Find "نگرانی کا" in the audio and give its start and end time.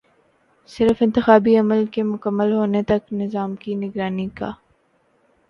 3.75-4.51